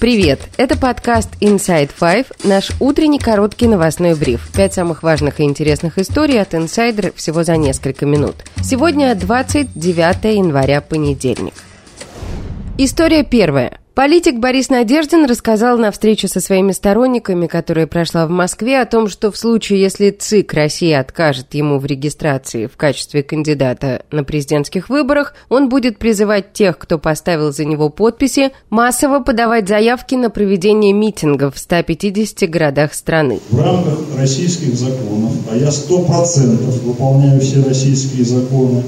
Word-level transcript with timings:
Привет! 0.00 0.38
Это 0.56 0.78
подкаст 0.78 1.30
Inside 1.40 1.90
Five, 1.98 2.26
наш 2.44 2.70
утренний 2.78 3.18
короткий 3.18 3.66
новостной 3.66 4.14
бриф. 4.14 4.48
Пять 4.54 4.72
самых 4.72 5.02
важных 5.02 5.40
и 5.40 5.42
интересных 5.42 5.98
историй 5.98 6.40
от 6.40 6.54
инсайдера 6.54 7.10
всего 7.16 7.42
за 7.42 7.56
несколько 7.56 8.06
минут. 8.06 8.36
Сегодня 8.62 9.12
29 9.16 10.36
января, 10.36 10.82
понедельник. 10.82 11.54
История 12.78 13.24
первая. 13.24 13.77
Политик 13.98 14.38
Борис 14.38 14.68
Надеждин 14.70 15.24
рассказал 15.24 15.76
на 15.76 15.90
встрече 15.90 16.28
со 16.28 16.38
своими 16.38 16.70
сторонниками, 16.70 17.48
которая 17.48 17.88
прошла 17.88 18.28
в 18.28 18.30
Москве, 18.30 18.80
о 18.80 18.86
том, 18.86 19.08
что 19.08 19.32
в 19.32 19.36
случае, 19.36 19.80
если 19.80 20.10
ЦИК 20.10 20.54
России 20.54 20.92
откажет 20.92 21.52
ему 21.54 21.80
в 21.80 21.84
регистрации 21.84 22.66
в 22.66 22.76
качестве 22.76 23.24
кандидата 23.24 24.04
на 24.12 24.22
президентских 24.22 24.88
выборах, 24.88 25.34
он 25.48 25.68
будет 25.68 25.98
призывать 25.98 26.52
тех, 26.52 26.78
кто 26.78 27.00
поставил 27.00 27.52
за 27.52 27.64
него 27.64 27.90
подписи, 27.90 28.52
массово 28.70 29.18
подавать 29.18 29.66
заявки 29.66 30.14
на 30.14 30.30
проведение 30.30 30.92
митингов 30.92 31.56
в 31.56 31.58
150 31.58 32.48
городах 32.48 32.94
страны. 32.94 33.40
В 33.50 33.60
рамках 33.60 33.98
российских 34.16 34.74
законов, 34.74 35.32
а 35.50 35.56
я 35.56 35.72
сто 35.72 36.04
процентов 36.04 36.80
выполняю 36.84 37.40
все 37.40 37.64
российские 37.64 38.24
законы, 38.24 38.84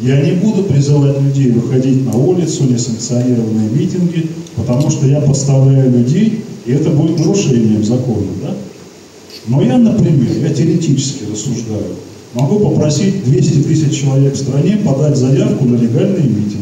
я 0.00 0.20
не 0.20 0.32
буду 0.32 0.64
призывать 0.64 1.20
людей 1.20 1.50
выходить 1.50 2.04
на 2.04 2.16
улицу, 2.16 2.64
несанкционированные 2.64 3.70
митинги, 3.70 4.28
потому 4.56 4.90
что 4.90 5.06
я 5.06 5.20
подставляю 5.20 5.90
людей, 5.92 6.44
и 6.66 6.72
это 6.72 6.90
будет 6.90 7.18
нарушением 7.18 7.84
закона. 7.84 8.26
Да? 8.42 8.54
Но 9.46 9.62
я, 9.62 9.78
например, 9.78 10.36
я 10.40 10.54
теоретически 10.54 11.24
рассуждаю, 11.30 11.96
могу 12.34 12.60
попросить 12.60 13.24
200 13.24 13.62
тысяч 13.62 14.00
человек 14.00 14.34
в 14.34 14.38
стране 14.38 14.78
подать 14.78 15.16
заявку 15.16 15.64
на 15.64 15.76
легальные 15.76 16.24
митинги. 16.24 16.61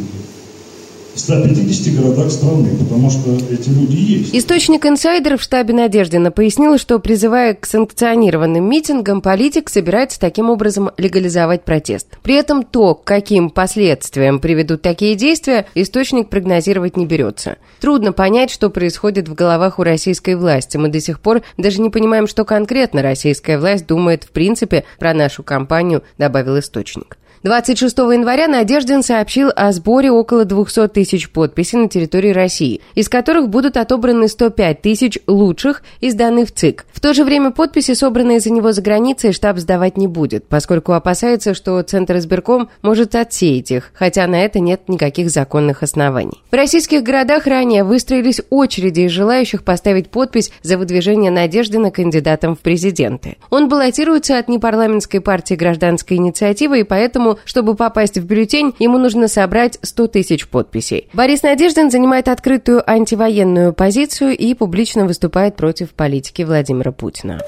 150 1.15 1.95
городах 1.95 2.31
страны, 2.31 2.71
потому 2.79 3.11
что 3.11 3.37
эти 3.51 3.69
люди 3.69 3.97
есть. 3.97 4.35
Источник 4.35 4.87
инсайдера 4.87 5.37
в 5.37 5.43
штабе 5.43 5.75
Надеждина 5.75 6.31
пояснил, 6.31 6.79
что 6.79 6.99
призывая 6.99 7.55
к 7.55 7.67
санкционированным 7.67 8.63
митингам, 8.69 9.21
политик 9.21 9.69
собирается 9.69 10.21
таким 10.21 10.51
образом 10.51 10.91
легализовать 10.97 11.65
протест. 11.65 12.09
При 12.23 12.35
этом 12.35 12.63
то, 12.63 12.95
к 12.95 13.05
каким 13.05 13.51
последствиям 13.51 14.39
приведут 14.39 14.83
такие 14.83 15.15
действия, 15.15 15.67
источник 15.75 16.29
прогнозировать 16.29 16.97
не 16.97 17.07
берется. 17.07 17.57
Трудно 17.81 18.13
понять, 18.13 18.51
что 18.51 18.71
происходит 18.71 19.29
в 19.29 19.35
головах 19.35 19.79
у 19.79 19.83
российской 19.83 20.35
власти. 20.35 20.77
Мы 20.77 20.89
до 20.89 21.01
сих 21.01 21.21
пор 21.21 21.43
даже 21.57 21.81
не 21.81 21.91
понимаем, 21.91 22.27
что 22.27 22.45
конкретно 22.45 23.03
российская 23.03 23.59
власть 23.59 23.87
думает 23.87 24.25
в 24.25 24.31
принципе 24.31 24.85
про 24.99 25.15
нашу 25.15 25.43
кампанию, 25.43 26.03
добавил 26.19 26.59
источник. 26.59 27.17
26 27.43 27.97
января 27.97 28.49
Надеждин 28.49 29.03
сообщил 29.03 29.49
о 29.57 29.73
сборе 29.73 30.11
около 30.11 30.45
200 30.45 30.89
тысяч 30.89 31.31
подписей 31.31 31.79
на 31.79 31.89
территории 31.89 32.33
России, 32.33 32.83
из 32.95 33.09
которых 33.09 33.49
будут 33.49 33.79
отобраны 33.79 34.29
105 34.29 34.83
тысяч 34.83 35.19
лучших 35.27 35.83
и 36.01 36.11
сданы 36.11 36.45
в 36.45 36.53
ЦИК. 36.53 36.85
В 36.93 37.01
то 37.01 37.15
же 37.15 37.25
время 37.25 37.51
подписи, 37.51 37.95
собранные 37.95 38.41
за 38.41 38.53
него 38.53 38.73
за 38.73 38.83
границей, 38.83 39.33
штаб 39.33 39.57
сдавать 39.57 39.97
не 39.97 40.07
будет, 40.07 40.49
поскольку 40.49 40.93
опасается, 40.93 41.55
что 41.55 41.81
Центр 41.81 42.19
избирком 42.19 42.69
может 42.83 43.15
отсеять 43.15 43.71
их, 43.71 43.91
хотя 43.95 44.27
на 44.27 44.45
это 44.45 44.61
нет 44.61 44.91
никаких 44.91 45.31
законных 45.31 45.83
оснований. 45.83 46.43
В 46.51 46.55
российских 46.55 47.03
городах 47.03 47.47
ранее 47.47 47.85
выстроились 47.85 48.43
очереди 48.51 49.01
из 49.01 49.13
желающих 49.13 49.65
поставить 49.65 50.11
подпись 50.11 50.53
за 50.61 50.77
выдвижение 50.77 51.31
Надеждина 51.31 51.91
кандидатом 51.91 52.55
в 52.55 52.59
президенты. 52.59 53.39
Он 53.49 53.71
баллотируется 53.71 54.39
от 54.39 54.49
непарламентской 54.49 55.23
партии 55.23 55.55
гражданской 55.55 56.19
инициативы 56.19 56.81
и 56.81 56.85
поэтому 56.85 57.30
чтобы 57.45 57.75
попасть 57.75 58.19
в 58.19 58.25
бюллетень, 58.25 58.75
ему 58.79 58.99
нужно 58.99 59.29
собрать 59.29 59.79
100 59.83 60.07
тысяч 60.09 60.49
подписей. 60.49 61.09
Борис 61.13 61.43
Надеждин 61.43 61.91
занимает 61.91 62.29
открытую 62.29 62.89
антивоенную 62.89 63.73
позицию 63.73 64.37
и 64.37 64.55
публично 64.55 65.07
выступает 65.07 65.57
против 65.57 65.91
политики 65.91 66.43
Владимира 66.43 66.93
Путина. 66.93 67.41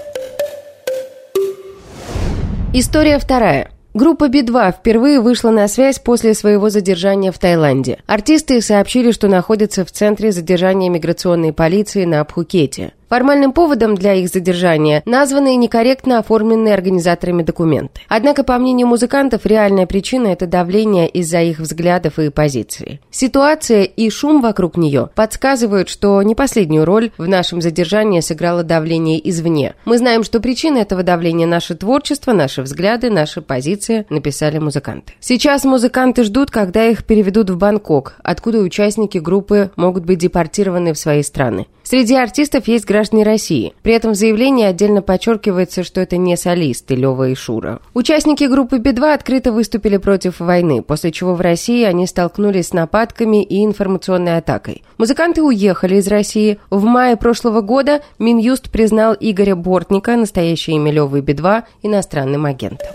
История 2.75 3.19
вторая. 3.19 3.70
Группа 3.94 4.28
Би-2 4.28 4.72
впервые 4.72 5.20
вышла 5.20 5.50
на 5.50 5.69
связь 5.69 5.99
после 5.99 6.32
своего 6.32 6.70
задержания 6.70 7.31
в 7.31 7.38
Таиланде. 7.38 7.99
Артисты 8.06 8.62
сообщили, 8.62 9.10
что 9.10 9.28
находятся 9.28 9.84
в 9.84 9.93
центре 9.93 10.32
задержания 10.32 10.88
миграционной 10.88 11.53
полиции 11.53 12.06
на 12.06 12.25
Пхукете. 12.25 12.94
Формальным 13.12 13.53
поводом 13.53 13.95
для 13.95 14.15
их 14.15 14.31
задержания 14.31 15.03
названы 15.05 15.55
некорректно 15.56 16.19
оформленные 16.19 16.73
организаторами 16.73 17.43
документы. 17.43 18.00
Однако, 18.09 18.43
по 18.43 18.56
мнению 18.56 18.87
музыкантов, 18.87 19.45
реальная 19.45 19.84
причина– 19.84 20.28
это 20.28 20.47
давление 20.47 21.11
из-за 21.11 21.43
их 21.43 21.59
взглядов 21.59 22.19
и 22.19 22.31
позиции. 22.31 23.00
Ситуация 23.11 23.83
и 23.83 24.09
шум 24.09 24.41
вокруг 24.41 24.78
нее 24.78 25.11
подсказывают, 25.15 25.91
что 25.91 26.23
не 26.23 26.34
последнюю 26.34 26.87
роль 26.87 27.11
в 27.19 27.28
нашем 27.28 27.61
задержании 27.61 28.21
сыграло 28.21 28.62
давление 28.62 29.21
извне. 29.29 29.75
Мы 29.84 29.99
знаем, 29.99 30.25
что 30.25 30.41
причина 30.41 30.79
этого 30.79 31.03
давления– 31.03 31.47
наше 31.47 31.75
творчество, 31.75 32.33
наши 32.33 32.62
взгляды, 32.62 33.11
наша 33.11 33.43
позиция, 33.43 34.06
написали 34.09 34.56
музыканты. 34.56 35.12
Сейчас 35.21 35.65
музыканты 35.65 36.25
ждут, 36.25 36.50
когда 36.50 36.87
их 36.87 37.05
переведут 37.05 37.50
в 37.50 37.59
Бангкок, 37.59 38.15
откуда 38.23 38.61
участники 38.61 39.19
группы 39.19 39.71
могут 39.77 40.06
быть 40.06 40.21
депортированы 40.21 40.94
в 40.94 40.99
свои 40.99 41.23
страны. 41.23 41.67
Среди 41.92 42.14
артистов 42.14 42.69
есть 42.69 42.86
граждане 42.86 43.22
России. 43.22 43.75
При 43.82 43.92
этом 43.92 44.12
в 44.12 44.14
заявлении 44.14 44.64
отдельно 44.64 45.03
подчеркивается, 45.03 45.84
что 45.84 46.00
это 46.00 46.16
не 46.16 46.38
солисты 46.38 46.94
Лева 46.94 47.28
и 47.28 47.34
Шура. 47.34 47.82
Участники 47.92 48.44
группы 48.44 48.78
Би-2 48.78 49.12
открыто 49.12 49.53
выступили 49.53 49.98
против 49.98 50.41
войны, 50.41 50.81
после 50.81 51.12
чего 51.12 51.34
в 51.34 51.42
России 51.42 51.84
они 51.84 52.06
столкнулись 52.06 52.69
с 52.69 52.72
нападками 52.72 53.44
и 53.44 53.62
информационной 53.62 54.38
атакой. 54.38 54.82
Музыканты 54.97 55.42
уехали 55.42 55.97
из 55.97 56.08
России. 56.08 56.58
В 56.70 56.82
мае 56.84 57.19
прошлого 57.19 57.60
года 57.60 58.00
Минюст 58.19 58.70
признал 58.70 59.14
Игоря 59.20 59.54
Бортника, 59.54 60.16
настоящее 60.16 60.76
имя 60.76 60.92
Левы 60.92 61.19
и 61.19 61.20
Би-2, 61.20 61.64
иностранным 61.82 62.47
агентом. 62.47 62.88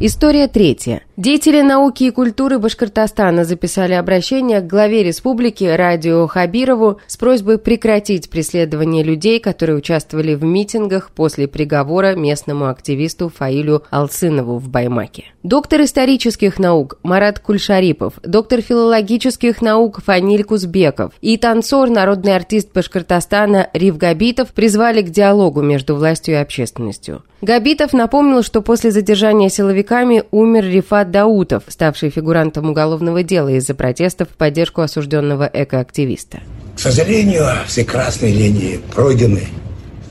История 0.00 0.48
третья. 0.48 1.02
Деятели 1.18 1.60
науки 1.60 2.04
и 2.04 2.10
культуры 2.10 2.58
Башкортостана 2.58 3.44
записали 3.44 3.92
обращение 3.92 4.62
к 4.62 4.66
главе 4.66 5.02
республики 5.02 5.64
Радио 5.64 6.26
Хабирову 6.26 7.00
с 7.06 7.18
просьбой 7.18 7.58
прекратить 7.58 8.30
преследование 8.30 9.04
людей, 9.04 9.38
которые 9.38 9.76
участвовали 9.76 10.34
в 10.34 10.42
митингах 10.42 11.10
после 11.10 11.48
приговора 11.48 12.14
местному 12.14 12.66
активисту 12.68 13.28
Фаилю 13.28 13.82
Алсынову 13.90 14.56
в 14.56 14.70
Баймаке. 14.70 15.24
Доктор 15.42 15.82
исторических 15.82 16.58
наук 16.58 16.98
Марат 17.02 17.40
Кульшарипов, 17.40 18.14
доктор 18.22 18.62
филологических 18.62 19.60
наук 19.60 20.02
Фаниль 20.02 20.44
Кузбеков 20.44 21.12
и 21.20 21.36
танцор, 21.36 21.90
народный 21.90 22.34
артист 22.34 22.72
Башкортостана 22.72 23.68
Рив 23.74 23.98
Габитов 23.98 24.54
призвали 24.54 25.02
к 25.02 25.10
диалогу 25.10 25.60
между 25.60 25.94
властью 25.94 26.36
и 26.36 26.38
общественностью. 26.38 27.22
Габитов 27.42 27.92
напомнил, 27.92 28.44
что 28.44 28.62
после 28.62 28.92
задержания 28.92 29.48
силовиками 29.48 30.22
умер 30.30 30.64
Рифат 30.64 31.10
Даутов, 31.12 31.64
ставший 31.68 32.10
фигурантом 32.10 32.70
уголовного 32.70 33.22
дела 33.22 33.50
из-за 33.50 33.74
протестов 33.74 34.30
в 34.30 34.32
поддержку 34.32 34.80
осужденного 34.80 35.48
экоактивиста. 35.52 36.40
К 36.74 36.80
сожалению, 36.80 37.46
все 37.66 37.84
красные 37.84 38.34
линии 38.34 38.80
пройдены. 38.92 39.44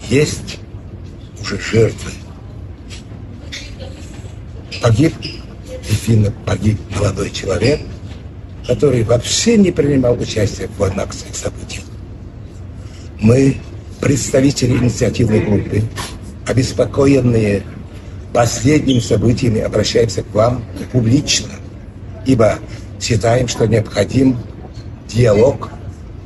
Есть 0.08 0.60
уже 1.42 1.60
жертвы. 1.60 2.12
Погиб, 4.82 5.14
действительно 5.90 6.32
погиб 6.46 6.80
молодой 6.96 7.32
человек, 7.32 7.82
который 8.66 9.04
вообще 9.04 9.58
не 9.58 9.72
принимал 9.72 10.14
участие 10.14 10.68
в 10.68 10.78
военных 10.80 11.14
событиях. 11.14 11.84
Мы, 13.20 13.58
представители 14.00 14.78
инициативной 14.78 15.42
группы, 15.42 15.84
обеспокоенные 16.48 17.64
последними 18.34 19.00
событиями, 19.00 19.62
обращаемся 19.62 20.24
к 20.24 20.34
вам 20.34 20.64
публично, 20.92 21.50
ибо 22.26 22.60
считаем, 23.00 23.48
что 23.48 23.68
необходим 23.68 24.38
диалог 25.08 25.70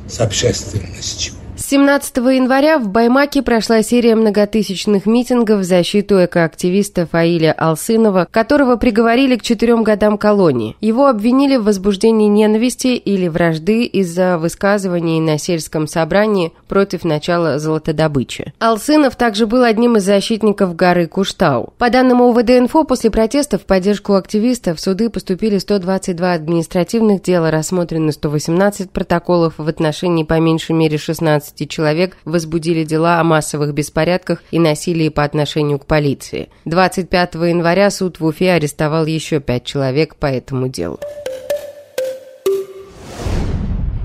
с 0.08 0.20
общественностью. 0.20 1.34
С 1.66 1.70
17 1.70 2.18
января 2.18 2.78
в 2.78 2.88
Баймаке 2.90 3.42
прошла 3.42 3.82
серия 3.82 4.14
многотысячных 4.14 5.04
митингов 5.04 5.58
в 5.58 5.64
защиту 5.64 6.24
экоактивиста 6.24 7.06
Фаиля 7.06 7.52
Алсынова, 7.58 8.28
которого 8.30 8.76
приговорили 8.76 9.34
к 9.34 9.42
четырем 9.42 9.82
годам 9.82 10.16
колонии. 10.16 10.76
Его 10.80 11.08
обвинили 11.08 11.56
в 11.56 11.64
возбуждении 11.64 12.28
ненависти 12.28 12.94
или 12.94 13.26
вражды 13.26 13.82
из-за 13.82 14.38
высказываний 14.38 15.18
на 15.18 15.38
сельском 15.38 15.88
собрании 15.88 16.52
против 16.68 17.02
начала 17.02 17.58
золотодобычи. 17.58 18.54
Алсынов 18.60 19.16
также 19.16 19.48
был 19.48 19.64
одним 19.64 19.96
из 19.96 20.04
защитников 20.04 20.76
горы 20.76 21.08
Куштау. 21.08 21.74
По 21.78 21.90
данным 21.90 22.20
УВД-инфо, 22.20 22.84
после 22.84 23.10
протестов 23.10 23.62
в 23.62 23.66
поддержку 23.66 24.14
активистов 24.14 24.78
в 24.78 24.80
суды 24.80 25.10
поступили 25.10 25.58
122 25.58 26.32
административных 26.32 27.22
дела, 27.22 27.50
рассмотрены 27.50 28.12
118 28.12 28.92
протоколов 28.92 29.54
в 29.58 29.66
отношении 29.66 30.22
по 30.22 30.38
меньшей 30.38 30.76
мере 30.76 30.96
16 30.96 31.55
15 31.56 31.70
человек 31.70 32.16
возбудили 32.24 32.84
дела 32.84 33.18
о 33.18 33.24
массовых 33.24 33.72
беспорядках 33.72 34.42
и 34.50 34.58
насилии 34.58 35.08
по 35.08 35.24
отношению 35.24 35.78
к 35.78 35.86
полиции. 35.86 36.50
25 36.66 37.34
января 37.34 37.90
суд 37.90 38.20
в 38.20 38.26
Уфе 38.26 38.52
арестовал 38.52 39.06
еще 39.06 39.40
пять 39.40 39.64
человек 39.64 40.16
по 40.16 40.26
этому 40.26 40.68
делу. 40.68 41.00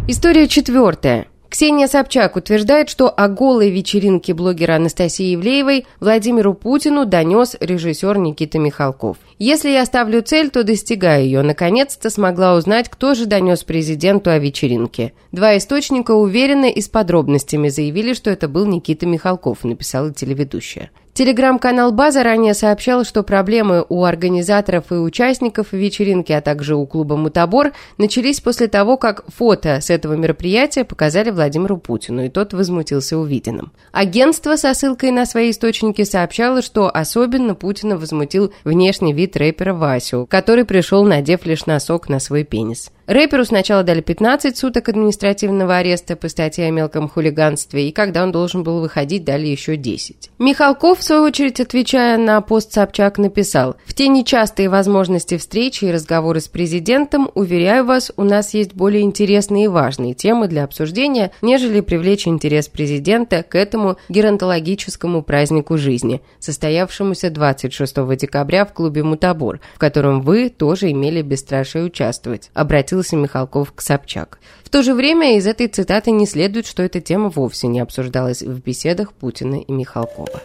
История 0.07 0.47
четвертая. 0.47 1.27
Ксения 1.51 1.87
Собчак 1.87 2.37
утверждает, 2.37 2.89
что 2.89 3.09
о 3.09 3.27
голой 3.27 3.71
вечеринке 3.71 4.33
блогера 4.33 4.77
Анастасии 4.77 5.35
Ивлеевой 5.35 5.85
Владимиру 5.99 6.53
Путину 6.53 7.05
донес 7.05 7.57
режиссер 7.59 8.17
Никита 8.19 8.57
Михалков. 8.57 9.17
«Если 9.37 9.69
я 9.69 9.85
ставлю 9.85 10.21
цель, 10.21 10.49
то 10.49 10.63
достигаю 10.63 11.25
ее. 11.25 11.41
Наконец-то 11.41 12.09
смогла 12.09 12.55
узнать, 12.55 12.87
кто 12.87 13.15
же 13.15 13.25
донес 13.25 13.65
президенту 13.65 14.29
о 14.29 14.39
вечеринке. 14.39 15.11
Два 15.33 15.57
источника 15.57 16.11
уверенно 16.11 16.69
и 16.69 16.79
с 16.79 16.87
подробностями 16.87 17.67
заявили, 17.67 18.13
что 18.13 18.29
это 18.29 18.47
был 18.47 18.65
Никита 18.65 19.05
Михалков», 19.05 19.65
написала 19.65 20.13
телеведущая. 20.13 20.89
Телеграм-канал 21.13 21.91
«База» 21.91 22.23
ранее 22.23 22.53
сообщал, 22.53 23.03
что 23.03 23.21
проблемы 23.23 23.85
у 23.89 24.05
организаторов 24.05 24.91
и 24.91 24.95
участников 24.95 25.73
вечеринки, 25.73 26.31
а 26.31 26.39
также 26.39 26.75
у 26.75 26.85
клуба 26.85 27.17
«Мутабор» 27.17 27.73
начались 27.97 28.39
после 28.39 28.67
того, 28.69 28.95
как 28.95 29.25
фото 29.27 29.81
с 29.81 29.89
этого 29.89 30.13
мероприятия 30.13 30.85
показали 30.85 31.29
Владимиру 31.29 31.77
Путину, 31.77 32.23
и 32.23 32.29
тот 32.29 32.53
возмутился 32.53 33.17
увиденным. 33.17 33.73
Агентство 33.91 34.55
со 34.55 34.73
ссылкой 34.73 35.11
на 35.11 35.25
свои 35.25 35.51
источники 35.51 36.03
сообщало, 36.03 36.61
что 36.61 36.89
особенно 36.89 37.55
Путина 37.55 37.97
возмутил 37.97 38.53
внешний 38.63 39.11
вид 39.11 39.35
рэпера 39.35 39.73
Васю, 39.73 40.25
который 40.29 40.63
пришел, 40.63 41.03
надев 41.03 41.45
лишь 41.45 41.65
носок 41.65 42.07
на 42.07 42.19
свой 42.19 42.45
пенис. 42.45 42.89
Рэперу 43.11 43.43
сначала 43.43 43.83
дали 43.83 43.99
15 43.99 44.55
суток 44.55 44.87
административного 44.87 45.75
ареста 45.75 46.15
по 46.15 46.29
статье 46.29 46.67
о 46.67 46.71
мелком 46.71 47.09
хулиганстве, 47.09 47.89
и 47.89 47.91
когда 47.91 48.23
он 48.23 48.31
должен 48.31 48.63
был 48.63 48.79
выходить, 48.79 49.25
дали 49.25 49.47
еще 49.47 49.75
10. 49.75 50.29
Михалков, 50.39 50.99
в 50.99 51.03
свою 51.03 51.23
очередь, 51.23 51.59
отвечая 51.59 52.17
на 52.17 52.39
пост 52.39 52.71
Собчак, 52.71 53.17
написал 53.17 53.75
«В 53.83 53.93
те 53.93 54.07
нечастые 54.07 54.69
возможности 54.69 55.37
встречи 55.37 55.83
и 55.83 55.91
разговоры 55.91 56.39
с 56.39 56.47
президентом, 56.47 57.29
уверяю 57.35 57.83
вас, 57.83 58.13
у 58.15 58.23
нас 58.23 58.53
есть 58.53 58.75
более 58.75 59.01
интересные 59.01 59.65
и 59.65 59.67
важные 59.67 60.13
темы 60.13 60.47
для 60.47 60.63
обсуждения, 60.63 61.31
нежели 61.41 61.81
привлечь 61.81 62.29
интерес 62.29 62.69
президента 62.69 63.43
к 63.43 63.55
этому 63.55 63.97
геронтологическому 64.07 65.21
празднику 65.21 65.77
жизни, 65.77 66.21
состоявшемуся 66.39 67.29
26 67.29 68.15
декабря 68.15 68.63
в 68.63 68.71
клубе 68.71 69.03
«Мутабор», 69.03 69.59
в 69.75 69.79
котором 69.79 70.21
вы 70.21 70.47
тоже 70.47 70.91
имели 70.91 71.21
бесстрашие 71.21 71.83
участвовать», 71.83 72.49
обратился 72.53 73.00
обратился 73.01 73.15
Михалков 73.15 73.73
к 73.73 73.81
Собчак. 73.81 74.39
В 74.63 74.69
то 74.69 74.83
же 74.83 74.93
время 74.93 75.37
из 75.37 75.47
этой 75.47 75.67
цитаты 75.67 76.11
не 76.11 76.25
следует, 76.25 76.67
что 76.67 76.83
эта 76.83 77.01
тема 77.01 77.29
вовсе 77.29 77.67
не 77.67 77.79
обсуждалась 77.79 78.41
в 78.41 78.61
беседах 78.61 79.13
Путина 79.13 79.55
и 79.55 79.71
Михалкова. 79.71 80.41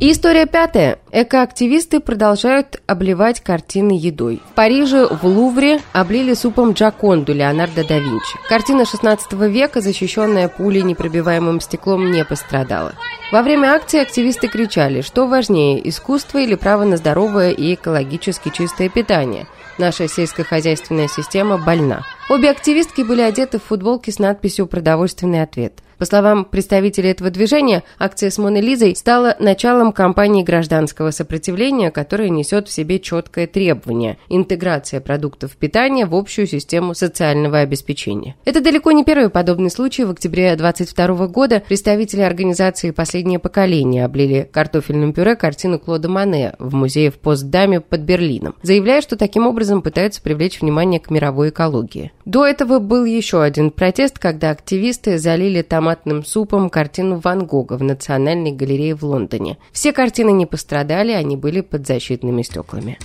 И 0.00 0.10
история 0.10 0.46
пятая. 0.46 0.98
Экоактивисты 1.12 2.00
продолжают 2.00 2.82
обливать 2.86 3.40
картины 3.40 3.92
едой. 3.92 4.42
В 4.50 4.54
Париже 4.54 5.06
в 5.06 5.24
Лувре 5.24 5.80
облили 5.92 6.34
супом 6.34 6.72
Джаконду 6.72 7.32
Леонардо 7.32 7.86
да 7.86 7.98
Винчи. 7.98 8.36
Картина 8.48 8.86
16 8.86 9.32
века, 9.34 9.80
защищенная 9.80 10.48
пулей 10.48 10.82
непробиваемым 10.82 11.60
стеклом, 11.60 12.10
не 12.10 12.24
пострадала. 12.24 12.94
Во 13.30 13.42
время 13.42 13.68
акции 13.72 14.00
активисты 14.00 14.48
кричали, 14.48 15.00
что 15.00 15.28
важнее, 15.28 15.88
искусство 15.88 16.38
или 16.38 16.56
право 16.56 16.82
на 16.84 16.96
здоровое 16.96 17.52
и 17.52 17.74
экологически 17.74 18.50
чистое 18.50 18.88
питание. 18.88 19.46
Наша 19.78 20.08
сельскохозяйственная 20.08 21.08
система 21.08 21.56
больна. 21.56 22.02
Обе 22.28 22.50
активистки 22.50 23.02
были 23.02 23.22
одеты 23.22 23.58
в 23.58 23.64
футболки 23.64 24.10
с 24.10 24.18
надписью 24.18 24.66
«Продовольственный 24.66 25.42
ответ». 25.42 25.80
По 26.04 26.06
словам 26.06 26.44
представителей 26.44 27.12
этого 27.12 27.30
движения, 27.30 27.82
акция 27.98 28.28
с 28.28 28.36
Моной 28.36 28.60
Лизой 28.60 28.94
стала 28.94 29.36
началом 29.38 29.90
кампании 29.90 30.42
гражданского 30.42 31.12
сопротивления, 31.12 31.90
которая 31.90 32.28
несет 32.28 32.68
в 32.68 32.72
себе 32.72 33.00
четкое 33.00 33.46
требование– 33.46 34.18
интеграция 34.28 35.00
продуктов 35.00 35.56
питания 35.56 36.04
в 36.04 36.14
общую 36.14 36.46
систему 36.46 36.92
социального 36.92 37.60
обеспечения. 37.60 38.36
Это 38.44 38.60
далеко 38.60 38.92
не 38.92 39.02
первый 39.02 39.30
подобный 39.30 39.70
случай. 39.70 40.04
В 40.04 40.10
октябре 40.10 40.54
2022 40.56 41.26
года 41.28 41.62
представители 41.66 42.20
организации 42.20 42.90
«Последнее 42.90 43.38
поколение» 43.38 44.04
облили 44.04 44.46
картофельным 44.52 45.14
пюре 45.14 45.36
картину 45.36 45.78
Клода 45.78 46.10
Мане 46.10 46.52
в 46.58 46.74
музее 46.74 47.12
в 47.12 47.14
Постдаме 47.14 47.80
под 47.80 48.02
Берлином, 48.02 48.56
заявляя, 48.60 49.00
что 49.00 49.16
таким 49.16 49.46
образом 49.46 49.80
пытаются 49.80 50.20
привлечь 50.20 50.60
внимание 50.60 51.00
к 51.00 51.08
мировой 51.08 51.48
экологии. 51.48 52.12
До 52.26 52.44
этого 52.44 52.78
был 52.78 53.06
еще 53.06 53.42
один 53.42 53.70
протест, 53.70 54.18
когда 54.18 54.50
активисты 54.50 55.16
залили 55.16 55.62
томатным 55.94 56.24
супом 56.24 56.70
картину 56.70 57.20
Ван 57.22 57.46
Гога 57.46 57.74
в 57.74 57.82
Национальной 57.82 58.52
галерее 58.52 58.94
в 58.94 59.04
Лондоне. 59.04 59.58
Все 59.72 59.92
картины 59.92 60.32
не 60.32 60.46
пострадали, 60.46 61.12
они 61.12 61.36
были 61.36 61.60
под 61.60 61.86
защитными 61.86 62.42
стеклами. 62.42 62.98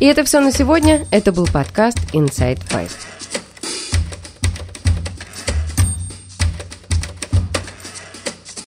И 0.00 0.06
это 0.06 0.24
все 0.24 0.40
на 0.40 0.52
сегодня. 0.52 1.06
Это 1.10 1.32
был 1.32 1.46
подкаст 1.46 1.98
Inside 2.12 2.60
Five. 2.68 3.11